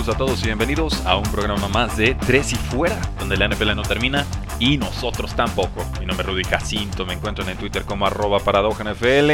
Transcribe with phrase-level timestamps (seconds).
[0.00, 3.48] Saludos a todos y bienvenidos a un programa más de Tres y Fuera, donde la
[3.48, 4.24] NFL no termina
[4.58, 5.84] y nosotros tampoco.
[6.00, 9.30] Mi nombre es Rudy Jacinto, me encuentro en Twitter como arroba NFL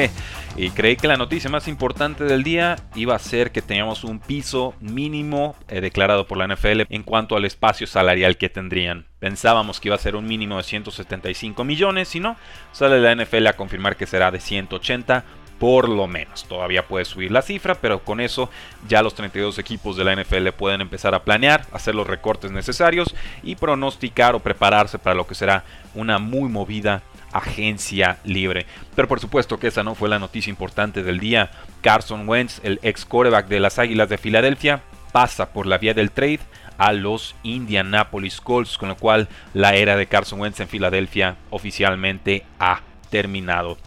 [0.56, 4.18] y creí que la noticia más importante del día iba a ser que teníamos un
[4.18, 9.06] piso mínimo eh, declarado por la NFL en cuanto al espacio salarial que tendrían.
[9.20, 12.36] Pensábamos que iba a ser un mínimo de 175 millones, si no,
[12.72, 15.24] sale la NFL a confirmar que será de 180
[15.58, 16.44] por lo menos.
[16.44, 18.50] Todavía puede subir la cifra, pero con eso
[18.88, 23.14] ya los 32 equipos de la NFL pueden empezar a planear, hacer los recortes necesarios
[23.42, 28.66] y pronosticar o prepararse para lo que será una muy movida agencia libre.
[28.94, 31.50] Pero por supuesto que esa no fue la noticia importante del día.
[31.82, 36.10] Carson Wentz, el ex quarterback de las Águilas de Filadelfia, pasa por la vía del
[36.10, 36.40] trade
[36.78, 42.44] a los Indianapolis Colts, con lo cual la era de Carson Wentz en Filadelfia oficialmente
[42.58, 43.78] ha terminado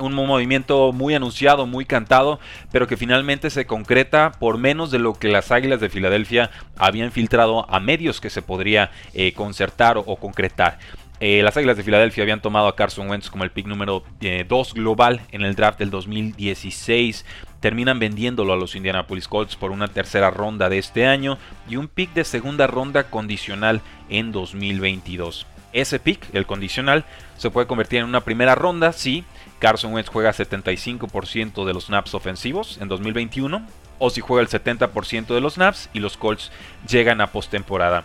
[0.00, 2.40] un movimiento muy anunciado, muy cantado,
[2.72, 7.12] pero que finalmente se concreta por menos de lo que las Águilas de Filadelfia habían
[7.12, 10.78] filtrado a medios que se podría eh, concertar o, concretar.
[11.20, 14.20] Eh, las Águilas de Filadelfia habían tomado a Carson Wentz como el pick número 2
[14.20, 17.24] eh, global en el draft del 2016.
[17.60, 21.88] Terminan vendiéndolo a los Indianapolis Colts por una tercera ronda de este año y un
[21.88, 25.46] pick de segunda ronda condicional en 2022.
[25.72, 27.04] Ese pick, el condicional,
[27.36, 29.24] se puede convertir en una primera ronda si
[29.58, 33.62] Carson Wentz juega 75% de los snaps ofensivos en 2021
[33.98, 36.50] o si juega el 70% de los snaps y los Colts
[36.88, 38.04] llegan a postemporada.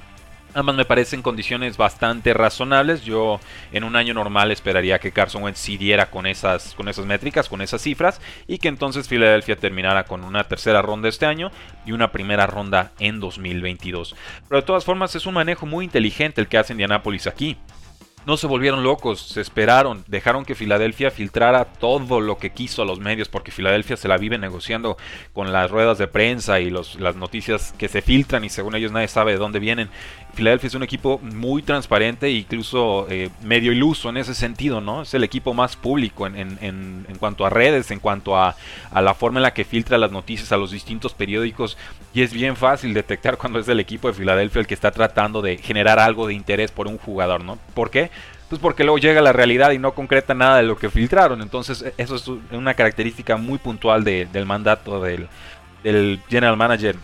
[0.55, 3.03] Ambas me parecen condiciones bastante razonables.
[3.03, 3.39] Yo
[3.71, 7.61] en un año normal esperaría que Carson Wentz siguiera con esas, con esas métricas, con
[7.61, 11.51] esas cifras, y que entonces Filadelfia terminara con una tercera ronda este año
[11.87, 14.15] y una primera ronda en 2022.
[14.47, 17.57] Pero de todas formas es un manejo muy inteligente el que hace Indianapolis aquí
[18.25, 22.85] no se volvieron locos, se esperaron, dejaron que Filadelfia filtrara todo lo que quiso a
[22.85, 24.97] los medios, porque Filadelfia se la vive negociando
[25.33, 28.91] con las ruedas de prensa y los, las noticias que se filtran y según ellos
[28.91, 29.89] nadie sabe de dónde vienen.
[30.33, 35.03] Filadelfia es un equipo muy transparente e incluso eh, medio iluso en ese sentido, ¿no?
[35.03, 38.55] Es el equipo más público en, en, en, en cuanto a redes, en cuanto a,
[38.91, 41.77] a, la forma en la que filtra las noticias a los distintos periódicos
[42.15, 45.41] y es bien fácil detectar cuando es el equipo de Filadelfia el que está tratando
[45.43, 47.59] de generar algo de interés por un jugador, ¿no?
[47.75, 48.09] ¿Por qué?
[48.53, 51.41] Pues porque luego llega la realidad y no concreta nada de lo que filtraron.
[51.41, 55.27] Entonces, e, eso es una característica muy puntual de, del mandato del,
[56.29, 56.95] general manager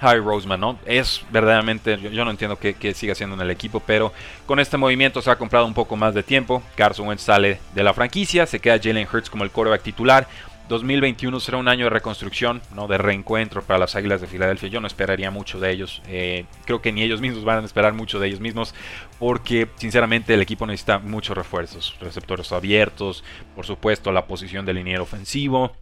[0.00, 0.78] Harry Roseman, ¿no?
[0.86, 4.12] Es verdaderamente, yo, no entiendo qué, sigue haciendo en el equipo, pero
[4.46, 6.62] con este movimiento se ha comprado un poco más de tiempo.
[6.76, 10.28] Carson Wentz sale de la franquicia, se queda Jalen Hurts como el quarterback titular.
[10.68, 12.86] 2021 será un año de reconstrucción, ¿no?
[12.88, 14.68] de reencuentro para las Águilas de Filadelfia.
[14.68, 16.02] Yo no esperaría mucho de ellos.
[16.08, 18.74] Eh, creo que ni ellos mismos van a esperar mucho de ellos mismos
[19.18, 21.96] porque sinceramente el equipo necesita muchos refuerzos.
[22.00, 23.24] Receptores abiertos,
[23.54, 25.72] por supuesto la posición del liniero ofensivo.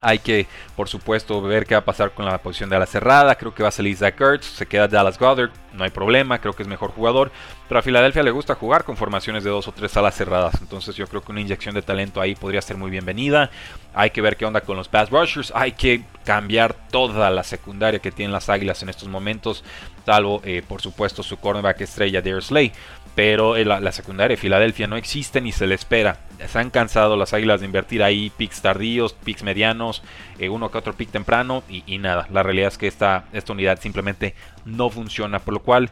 [0.00, 3.36] Hay que, por supuesto, ver qué va a pasar con la posición de la cerrada.
[3.36, 4.46] Creo que va a salir Zach Ertz.
[4.46, 5.52] Se queda Dallas Goddard.
[5.74, 6.40] No hay problema.
[6.40, 7.30] Creo que es mejor jugador.
[7.68, 10.60] Pero a Filadelfia le gusta jugar con formaciones de dos o tres alas cerradas.
[10.60, 13.50] Entonces yo creo que una inyección de talento ahí podría ser muy bienvenida.
[13.94, 15.52] Hay que ver qué onda con los pass rushers.
[15.54, 19.64] Hay que cambiar toda la secundaria que tienen las águilas en estos momentos.
[20.04, 22.72] Salvo, eh, por supuesto, su cornerback estrella, Darius Slay
[23.14, 26.18] pero la, la, secundaria de Filadelfia no existe ni se le espera.
[26.46, 30.02] Se han cansado las águilas de invertir ahí picks tardíos, picks medianos,
[30.38, 32.26] eh, uno que otro pick temprano y, y, nada.
[32.32, 34.34] La realidad es que esta, esta unidad simplemente
[34.64, 35.90] no funciona, por lo cual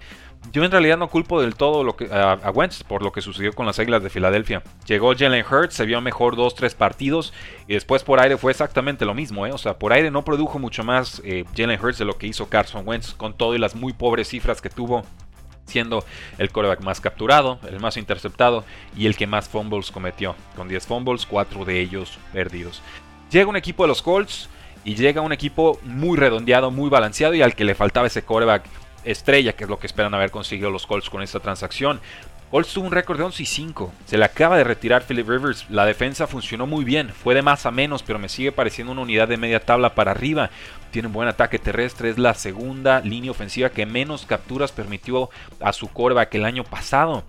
[0.53, 3.53] yo en realidad no culpo del todo lo que, a, Wentz por lo que sucedió
[3.53, 4.63] con las águilas de Filadelfia.
[4.87, 7.33] Llegó Jalen Hurts, se vio mejor dos, tres partidos
[7.69, 9.47] y después por aire fue exactamente lo mismo.
[9.47, 9.53] ¿eh?
[9.53, 12.49] O sea, por aire no produjo mucho más eh, Jalen Hurts de lo que hizo
[12.49, 15.05] Carson Wentz con todo y las muy pobres cifras que tuvo
[15.67, 16.05] siendo
[16.39, 18.65] el coreback más capturado, el más interceptado
[18.97, 22.83] y el que más fumbles cometió, con 10 fumbles, 4 de ellos perdidos.
[23.31, 24.49] Llega un equipo de los Colts
[24.85, 28.65] y llega un equipo muy redondeado, muy balanceado y al que le faltaba ese coreback
[29.05, 32.01] estrella, que es lo que esperan haber conseguido los Colts con esta transacción.
[32.51, 33.93] Colts tuvo un récord de 11 y 5.
[34.07, 35.67] Se le acaba de retirar Philip Rivers.
[35.71, 37.11] La defensa funcionó muy bien.
[37.11, 40.11] Fue de más a menos, pero me sigue pareciendo una unidad de media tabla para
[40.11, 40.51] arriba.
[40.91, 42.11] Tiene un buen ataque terrestre.
[42.11, 45.31] Es la segunda línea ofensiva que menos capturas permitió
[45.61, 47.23] a su coreback el año pasado.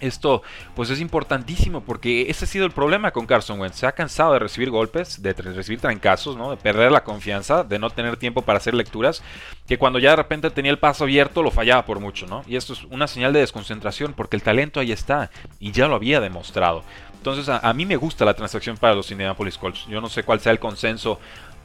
[0.00, 0.42] Esto
[0.74, 3.78] pues es importantísimo porque ese ha sido el problema con Carson Wentz.
[3.78, 6.50] Se ha cansado de recibir golpes, de recibir trancazos, ¿no?
[6.50, 9.22] de perder la confianza, de no tener tiempo para hacer lecturas,
[9.66, 12.26] que cuando ya de repente tenía el paso abierto lo fallaba por mucho.
[12.26, 12.42] ¿no?
[12.46, 15.96] Y esto es una señal de desconcentración porque el talento ahí está y ya lo
[15.96, 16.82] había demostrado.
[17.16, 19.86] Entonces a, a mí me gusta la transacción para los Indianapolis Colts.
[19.88, 21.18] Yo no sé cuál sea el consenso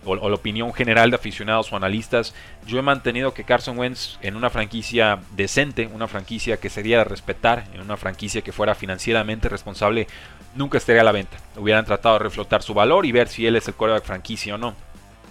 [0.06, 2.34] o, la opinión general de aficionados o analistas,
[2.66, 7.02] yo he mantenido que Carson Wentz en una franquicia decente, una franquicia que se diera
[7.02, 10.08] a respetar, en una franquicia que fuera financieramente responsable,
[10.56, 11.38] nunca estaría a la venta.
[11.56, 14.58] Hubieran tratado de reflotar su valor y ver si él es el quarterback franquicia o
[14.58, 14.76] no.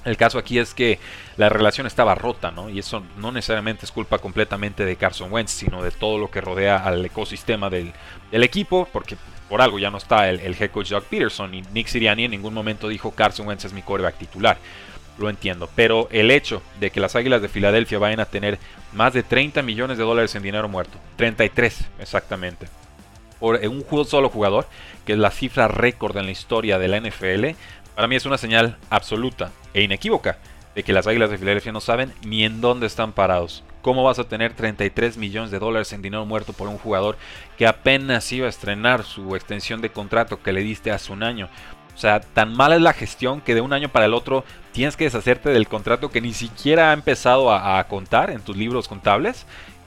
[0.05, 0.99] El caso aquí es que
[1.37, 2.71] la relación estaba rota, ¿no?
[2.71, 6.41] Y eso no necesariamente es culpa completamente de Carson Wentz, sino de todo lo que
[6.41, 7.93] rodea al ecosistema del,
[8.31, 9.19] del equipo, porque
[9.51, 12.55] por algo ya no está el, head coach Doug Peterson y Nick Sirianni en ningún
[12.55, 14.57] momento dijo Carson Wentz es mi quarterback titular.
[15.19, 18.59] Lo entiendo, pero el hecho de que las Águilas de Filadelfia vayan a tener
[18.93, 22.69] más de 30 millones de dólares en dinero muerto, 33 exactamente,
[23.39, 24.67] por un solo jugador,
[25.05, 27.57] que es la cifra récord en la historia de la NFL,
[27.97, 30.39] para mí es una señal absoluta e inequívoca
[30.75, 33.65] de que las Águilas de Filadelfia no saben ni en dónde están parados.
[33.83, 37.17] ¿Cómo vas a tener 33 millones de dólares en dinero muerto por un jugador
[37.57, 41.49] que apenas iba a estrenar su extensión de contrato que le diste hace un año?
[41.95, 44.97] O sea, tan mala es la gestión que de un año para el otro tienes
[44.97, 49.47] que deshacerte del contrato que ni siquiera ha empezado a, contar en tus libros contables.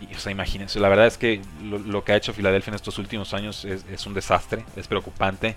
[0.09, 2.97] Y, o sea, imagínense, la verdad es que lo, que ha hecho Filadelfia en estos
[2.97, 5.55] últimos años es, un desastre, es preocupante.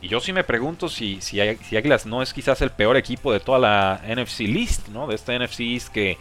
[0.00, 3.32] Y yo sí me pregunto si, si, si Águilas no es quizás el peor equipo
[3.32, 5.06] de toda la NFC List, ¿no?
[5.06, 6.18] De esta NFC East que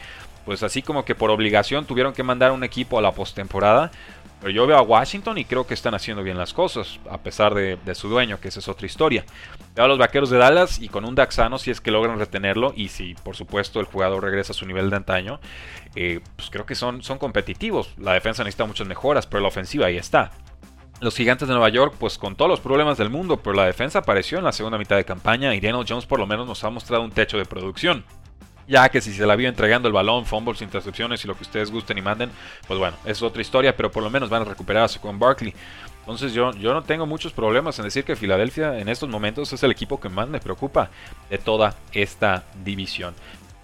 [0.47, 3.91] pues así como que por obligación tuvieron que mandar un equipo a la postemporada.
[4.47, 7.53] Pero yo veo a Washington y creo que están haciendo bien las cosas, a pesar
[7.53, 9.25] de, su dueño, que esa es otra historia.
[9.75, 12.71] Veo a los vaqueros de Dallas y con un Daxano, si es que logran retenerlo
[12.73, 15.41] y si, por supuesto, el jugador regresa a su nivel de antaño,
[15.97, 17.93] eh, pues creo que son, son competitivos.
[17.97, 20.31] La defensa necesita muchas mejoras, pero la ofensiva ahí está.
[21.01, 23.99] Los gigantes de Nueva York, pues con todos los problemas del mundo, pero la defensa
[23.99, 26.69] apareció en la segunda mitad de campaña y Daniel Jones por lo menos nos ha
[26.69, 28.05] mostrado un techo de producción
[28.67, 31.71] ya que si se la vio entregando el balón, fumbles, intercepciones y lo que ustedes
[31.71, 32.29] gusten y manden,
[32.67, 35.53] pues bueno, es otra historia, pero por lo menos van a recuperarse con Barkley.
[35.99, 39.63] Entonces yo, yo no tengo muchos problemas en decir que Filadelfia en estos momentos es
[39.63, 40.89] el equipo que más me preocupa
[41.29, 43.13] de toda esta división.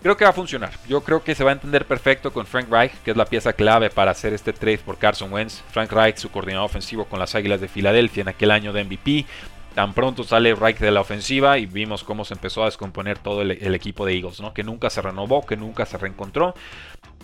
[0.01, 0.71] Creo que va a funcionar.
[0.89, 3.53] Yo creo que se va a entender perfecto con Frank Reich, que es la pieza
[3.53, 5.61] clave para hacer este trade por Carson Wentz.
[5.71, 9.25] Frank Reich, su coordinador ofensivo con las Águilas de Filadelfia en aquel año de MVP.
[9.75, 13.41] Tan pronto sale Reich de la ofensiva y vimos cómo se empezó a descomponer todo
[13.41, 14.53] el, el, equipo de Eagles, ¿no?
[14.53, 16.53] Que nunca se renovó, que nunca se reencontró.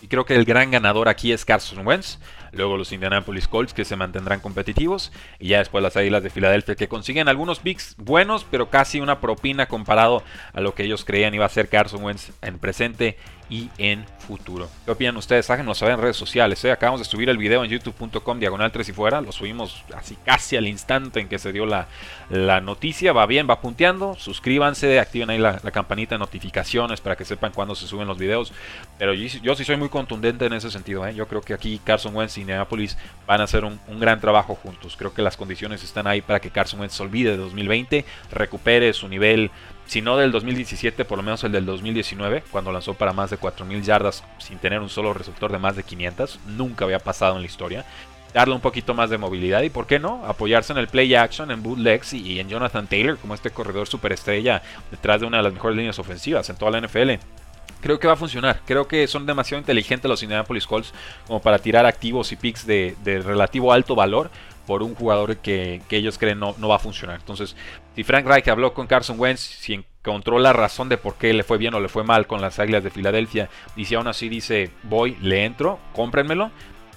[0.01, 2.19] Y creo que el gran ganador aquí es Carson Wentz.
[2.51, 5.11] Luego los Indianapolis Colts que se mantendrán competitivos.
[5.39, 9.19] Y ya después las Águilas de Filadelfia que consiguen algunos picks buenos, pero casi una
[9.19, 10.23] propina comparado
[10.53, 13.17] a lo que ellos creían iba a ser Carson Wentz en presente
[13.49, 14.69] y en futuro.
[14.85, 15.49] ¿Qué opinan ustedes?
[15.49, 16.63] Háganos saber en redes sociales.
[16.65, 16.71] ¿eh?
[16.71, 19.21] Acabamos de subir el video en youtube.com diagonal 3 y fuera.
[19.21, 21.87] Lo subimos así casi al instante en que se dio la,
[22.29, 23.11] la noticia.
[23.11, 24.15] Va bien, va punteando.
[24.15, 28.53] Suscríbanse, activen ahí la, campanita de notificaciones para que sepan cuándo se suben los videos.
[28.99, 31.05] Pero yo, sí soy muy contundente en ese sentido.
[31.05, 31.13] ¿eh?
[31.13, 32.97] Yo creo que aquí Carson Wentz y Indianapolis
[33.27, 34.95] van a hacer un, gran trabajo juntos.
[34.97, 38.93] Creo que las condiciones están ahí para que Carson Wentz se olvide de 2020, recupere
[38.93, 39.51] su nivel
[39.85, 43.39] si no del 2017, por lo menos el del 2019, cuando lanzó para más de
[43.39, 46.39] 4.000 yardas sin tener un solo receptor de más de 500.
[46.45, 47.85] Nunca había pasado en la historia.
[48.31, 50.23] Darle un poquito más de movilidad y, ¿por qué no?
[50.25, 54.61] Apoyarse en el play action, en bootlegs y en Jonathan Taylor como este corredor superestrella
[54.91, 57.38] detrás de una de las mejores líneas ofensivas en toda la NFL
[57.81, 58.61] creo que va a funcionar.
[58.65, 60.93] Creo que son demasiado inteligentes los Indianapolis Colts
[61.27, 64.29] como para tirar activos y picks de, de relativo alto valor
[64.69, 67.19] por un jugador que, ellos creen no, no, va a funcionar.
[67.19, 67.55] Entonces,
[67.95, 71.41] si Frank Reich habló con Carson Wentz, si encontró la razón de por qué le
[71.41, 74.29] fue bien o le fue mal con las Águilas de Filadelfia, y si aún así
[74.29, 76.51] dice, voy, le entro, cómprenmelo,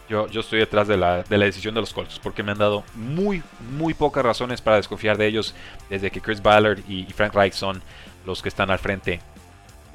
[0.06, 2.58] yo, yo, estoy detrás de la, de la, decisión de los Colts porque me han
[2.58, 5.54] dado muy, muy pocas razones para desconfiar de ellos
[5.88, 7.82] desde que Chris Ballard y, Frank Reich son
[8.26, 9.22] los que están al frente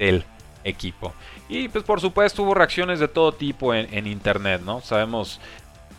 [0.00, 0.24] del
[0.64, 1.12] equipo.
[1.48, 4.80] Y pues por supuesto hubo reacciones de todo tipo en, en internet, ¿no?
[4.80, 5.40] Sabemos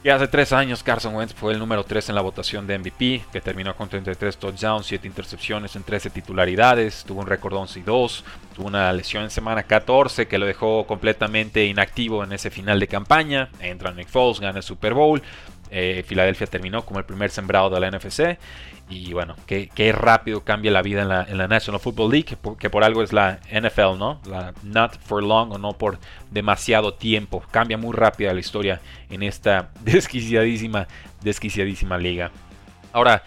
[0.02, 3.26] y hace tres años Carson Wentz fue el número 3 en la votación de MVP,
[3.34, 7.84] que terminó con 33 touchdowns, 7 intercepciones en 13 titularidades, tuvo un récord 11 y
[7.84, 8.24] 2,
[8.56, 12.88] tuvo una lesión en semana 14 que lo dejó completamente inactivo en ese final de
[12.88, 15.22] campaña, entra Nick Foles, gana el Super Bowl,
[15.72, 18.38] Eh, Filadelfia terminó como el primer sembrado de la NFC.
[18.90, 23.04] Y bueno, qué, rápido cambia la vida en la, National Football League, que por, algo
[23.04, 24.20] es la NFL, ¿no?
[24.26, 26.00] La not for long o no por
[26.32, 27.44] demasiado tiempo.
[27.52, 30.88] Cambia muy rápido la historia en esta desquiciadísima,
[31.22, 32.32] desquiciadísima liga.
[32.92, 33.22] Ahora,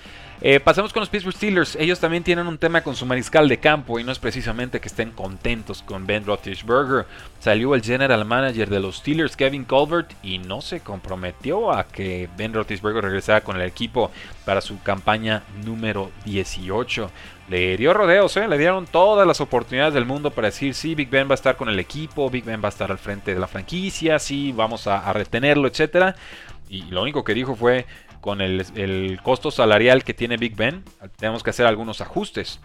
[0.45, 1.77] eh, pasamos con los Pittsburgh Steelers.
[1.77, 4.89] Ellos también tienen un tema con su mariscal de campo y no es precisamente que
[4.89, 7.07] estén contentos con Ben Roethlisberger.
[7.39, 12.29] Salió el general manager de los Steelers, Kevin Colbert, y no se comprometió a que
[12.37, 14.11] Ben Roethlisberger regresara con el equipo
[14.45, 17.09] para su campaña número 18.
[17.49, 18.49] Le dio rodeos, ¿eh?
[18.49, 21.57] le dieron todas las oportunidades del mundo para decir, sí, Big Ben va a estar
[21.57, 24.87] con el equipo, Big Ben va a estar al frente de la franquicia, sí, vamos
[24.87, 26.17] a, a retenerlo, etc.
[26.73, 27.85] Y lo único que dijo fue,
[28.23, 30.83] con el, costo salarial que tiene Big Ben,
[31.19, 32.61] tenemos que hacer algunos ajustes.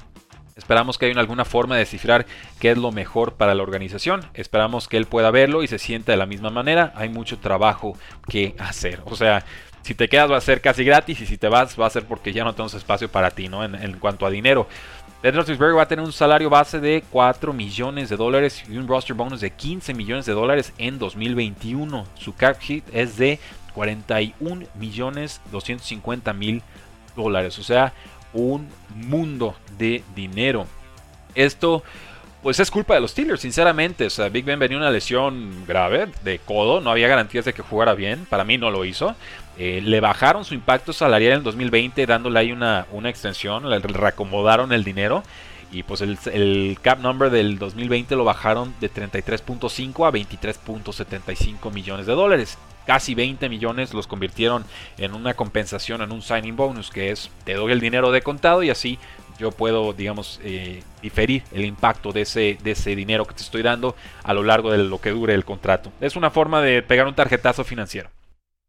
[0.56, 2.26] Esperamos que haya alguna forma de descifrar
[2.60, 4.22] qué es lo mejor para la organización.
[4.34, 6.94] Esperamos que él pueda verlo y se sienta de la misma manera.
[6.96, 7.98] Hay mucho trabajo
[8.30, 9.02] que hacer.
[9.06, 9.44] O sea,
[9.88, 12.06] si te quedas va a ser casi gratis y si te vas va a ser
[12.06, 13.64] porque ya no tenemos espacio para ti, ¿no?
[13.64, 14.68] En, cuanto a dinero.
[15.24, 18.88] Ben Roethlisberger va a tener un salario base de 4 millones de dólares y un
[18.88, 22.06] roster bonus de 15 millones de dólares en 2021.
[22.14, 23.40] Su cap hit es de
[23.74, 26.62] 41 millones 250 mil
[27.16, 27.58] dólares.
[27.58, 27.94] O sea,
[28.32, 30.68] un mundo de dinero.
[31.34, 31.82] Esto
[32.48, 34.06] pues es culpa de los Steelers, sinceramente.
[34.06, 37.62] O sea, Big Ben venía una lesión grave de codo, no había garantías de que
[37.62, 39.18] jugara bien, para mí no lo hizo.
[39.58, 44.72] Eh, le bajaron su impacto salarial en 2020 dándole ahí una, una extensión, le reacomodaron
[44.72, 45.24] el dinero
[45.74, 52.06] y pues el, el, cap number del 2020 lo bajaron de 33.5 a 23.75 millones
[52.06, 52.58] de dólares
[52.88, 54.66] casi 20 millones los convirtieron
[54.98, 58.64] en una compensación, en un signing bonus, que es te doy el dinero de contado
[58.64, 58.98] y así
[59.38, 63.62] yo puedo, digamos, eh, diferir el impacto de ese, de ese dinero que te estoy
[63.62, 65.92] dando a lo largo de lo que dure el contrato.
[66.02, 68.10] Es una forma de pegar un tarjetazo financiero.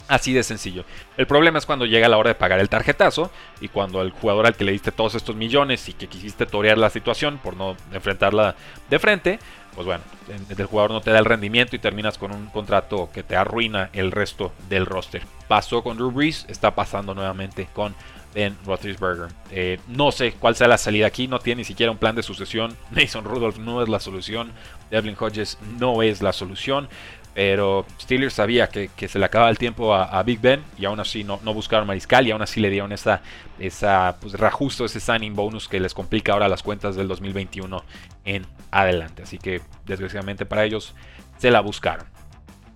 [0.09, 0.85] Así de sencillo.
[1.19, 4.47] El problema es cuando llega la hora de pagar el tarjetazo y cuando el jugador
[4.47, 7.77] al que le diste todos estos millones y que quisiste torear la situación por no
[7.93, 8.57] enfrentarla
[8.89, 9.39] de frente,
[9.75, 10.03] pues bueno,
[10.49, 13.91] el jugador no te da el rendimiento y terminas con un contrato que te arruina
[13.93, 15.23] el resto del roster.
[15.47, 17.95] Pasó con Drew Brees, está pasando nuevamente con
[18.35, 19.29] Ben Roethlisberger.
[19.51, 22.23] Eh, no sé cuál sea la salida aquí, no tiene ni siquiera un plan de
[22.23, 22.77] sucesión.
[22.91, 24.53] Mason Rudolph no es la solución,
[24.91, 26.89] Devlin Hodges no es la solución.
[27.35, 31.23] Pero Steelers sabía que, se le acababa el tiempo a, Big Ben y aún así
[31.23, 33.23] no, buscaron mariscal y aún así le dieron esa,
[33.59, 37.85] esa pues, ese signing bonus que les complica ahora las cuentas del 2021
[38.25, 39.23] en adelante.
[39.23, 40.95] Así que desgraciadamente para ellos
[41.39, 42.07] se la buscaron.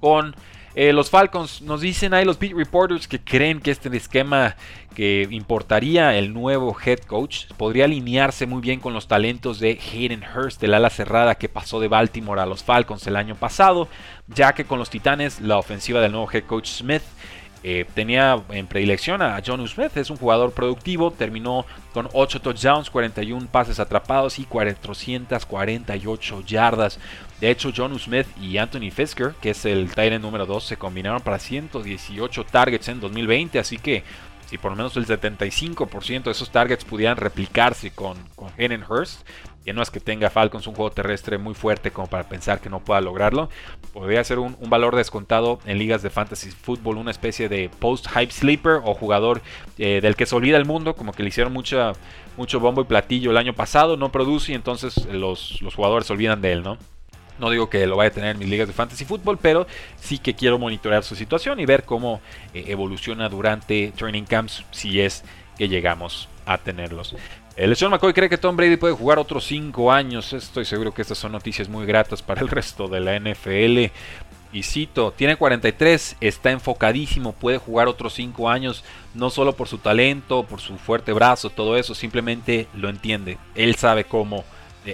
[0.00, 0.34] Con
[0.74, 4.56] eh, los Falcons nos dicen ahí los beat reporters que creen que este esquema
[4.94, 10.22] que importaría el nuevo head coach podría alinearse muy bien con los talentos de Hayden
[10.22, 13.88] Hurst, el ala cerrada que pasó de Baltimore a los Falcons el año pasado,
[14.28, 17.02] ya que con los Titanes la ofensiva del nuevo head coach Smith
[17.64, 22.90] eh, tenía en predilección a John Smith, es un jugador productivo, terminó con 8 touchdowns,
[22.90, 26.98] 41 pases atrapados y 448 yardas.
[27.42, 31.20] De hecho, John Smith y Anthony Fisker, que es el Tyrant número 2, se combinaron
[31.22, 34.04] para 118 targets en 2020, así que
[34.46, 38.52] si por lo menos el 75% de esos targets pudieran replicarse con, con
[38.88, 39.26] Hurst,
[39.64, 42.70] que no es que tenga Falcons un juego terrestre muy fuerte como para pensar que
[42.70, 43.48] no pueda lograrlo.
[43.92, 48.82] Podría ser un, valor descontado en ligas de fantasy fútbol, una especie de post-hype sleeper
[48.84, 49.42] o jugador
[49.78, 53.32] eh, del que se olvida el mundo, como que le hicieron mucho bombo y platillo
[53.32, 56.78] el año pasado, no produce y entonces los, los jugadores se olvidan de él, ¿no?
[57.38, 59.66] No digo que lo vaya a tener en mis ligas de fantasy fútbol, pero
[60.00, 62.20] sí que quiero monitorear su situación y ver cómo
[62.54, 65.24] eh, evoluciona durante training camps si es
[65.56, 67.14] que llegamos a tenerlos.
[67.56, 70.32] El Sean McCoy cree que Tom Brady puede jugar otros 5 años.
[70.32, 73.92] Estoy seguro que estas son noticias muy gratas para el resto de la NFL.
[74.54, 78.84] Y cito, tiene 43, está enfocadísimo, puede jugar otros 5 años,
[79.14, 83.38] no solo por su talento, por su fuerte brazo, todo eso, simplemente lo entiende.
[83.54, 84.44] Él sabe cómo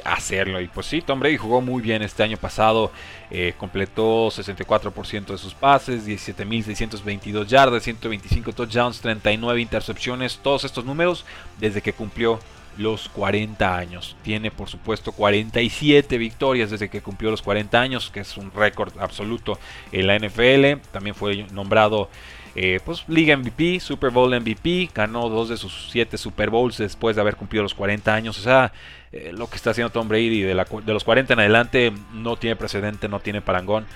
[0.04, 0.60] hacerlo.
[0.60, 2.92] Y pues sí, Tom Brady jugó muy bien este año pasado.
[3.30, 10.38] Eh, completó 64% de sus pases, 17.622 yardas, 125 touchdowns, 39 intercepciones.
[10.42, 11.24] Todos estos números
[11.58, 12.38] desde que cumplió
[12.78, 14.16] los 40 años.
[14.22, 18.92] Tiene por supuesto 47 victorias desde que cumplió los 40 años, que es un récord
[18.98, 19.58] absoluto
[19.92, 20.80] en la NFL.
[20.92, 22.08] También fue nombrado
[22.60, 27.14] eh, pues Liga MVP, Super Bowl MVP, ganó dos de sus siete Super Bowls después
[27.14, 28.36] de haber cumplido los 40 años.
[28.36, 28.72] O sea,
[29.12, 33.08] eh, lo que está haciendo Tom Brady de, los 40 en adelante no tiene precedente,
[33.08, 33.86] no tiene parangón.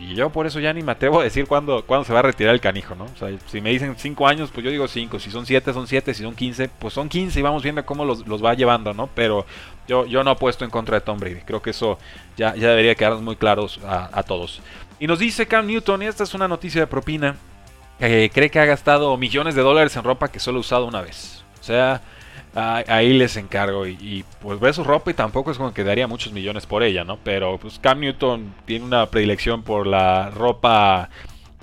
[0.00, 2.22] Y yo por eso ya ni me atrevo a decir cuándo, cuándo se va a
[2.22, 3.04] retirar el canijo, ¿no?
[3.04, 5.20] O sea, si me dicen 5 años, pues yo digo 5.
[5.20, 6.12] Si son 7, son 7.
[6.12, 9.08] Si son 15, pues son 15 y vamos viendo cómo los, va llevando, ¿no?
[9.14, 9.46] Pero
[9.86, 11.42] yo, yo no apuesto en contra de Tom Brady.
[11.46, 12.00] Creo que eso
[12.36, 14.60] ya, debería quedarnos muy claros a, a todos.
[14.98, 17.36] Y nos dice Cam Newton, y esta es una noticia de propina,
[18.00, 21.02] eh, cree que ha gastado millones de dólares en ropa que solo ha usado una
[21.02, 21.44] vez.
[21.60, 22.00] O sea,
[22.54, 23.86] ahí les encargo.
[23.86, 27.04] Y, pues ve su ropa y tampoco es como que daría muchos millones por ella,
[27.04, 27.18] ¿no?
[27.22, 31.10] Pero pues Cam Newton tiene una predilección por la ropa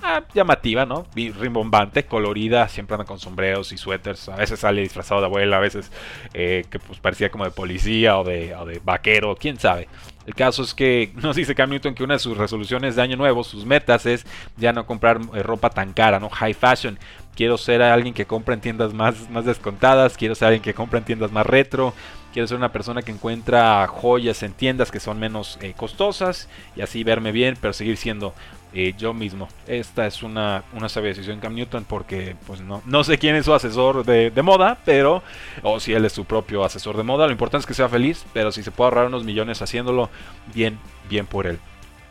[0.02, 1.06] ah, llamativa, ¿no?
[1.16, 4.28] Rimbombante, colorida, siempre anda con sombreros y suéteres.
[4.30, 5.92] A veces sale disfrazado de abuela, a veces
[6.34, 9.88] eh, que pues parecía como de policía o de, vaquero, quién sabe.
[10.26, 13.18] El caso es que nos dice Cam Newton que una de sus resoluciones de año
[13.18, 14.26] nuevo, sus metas es
[14.58, 16.30] ya no comprar eh, ropa tan cara, ¿no?
[16.30, 17.00] High fashion.
[17.36, 21.00] Quiero ser alguien que compra en tiendas más, más descontadas, quiero ser alguien que compra
[21.00, 21.94] en tiendas más retro,
[22.36, 26.82] quiero ser una persona que encuentra joyas en tiendas que son menos eh, costosas y
[26.82, 28.34] así verme bien, pero seguir siendo
[28.76, 29.48] eh, yo mismo.
[29.68, 33.46] Esta es una, una sabia decisión Cam Newton porque pues no, no sé quién es
[33.46, 35.24] su asesor de, de, moda, pero
[35.64, 37.26] o si él es su propio asesor de moda.
[37.26, 40.10] Lo importante es que sea feliz, pero si se puede ahorrar unos millones haciéndolo,
[40.54, 40.78] bien,
[41.10, 41.58] bien por él.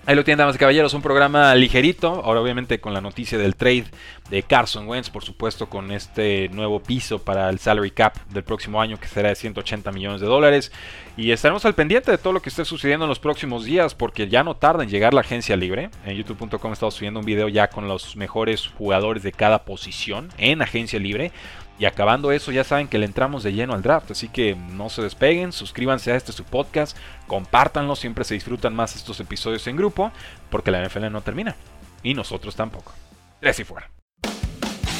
[0.06, 2.08] Ahí lo tienen, damas y caballeros, un programa ligerito.
[2.08, 3.86] Ahora, obviamente, con la noticia del trade
[4.28, 8.82] de Carson Wentz, por supuesto, con este nuevo piso para el salary cap del próximo
[8.82, 10.72] año, que será de 180 millones de dólares.
[11.16, 14.28] Y estaremos al pendiente de todo lo que esté sucediendo en los próximos días, porque
[14.28, 15.88] ya no tarda en llegar la agencia libre.
[16.04, 20.60] En youtube.com estamos subiendo un video ya con los mejores jugadores de cada posición en
[20.60, 21.32] agencia libre.
[21.78, 24.12] Y acabando eso, ya saben que le entramos de lleno al draft.
[24.12, 28.94] Así que no se despeguen, suscríbanse a este su podcast, compártanlo, siempre se disfrutan más
[28.94, 30.12] estos episodios en grupo,
[30.50, 31.56] porque la NFL no termina.
[32.02, 32.92] Y nosotros tampoco.
[33.40, 33.90] Tres y fuera.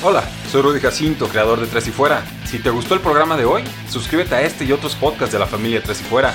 [0.02, 2.22] Hola, soy Rudy Jacinto, creador de Tres y Fuera.
[2.44, 5.46] Si te gustó el programa de hoy, suscríbete a este y otros podcasts de la
[5.46, 6.34] familia Tres y Fuera.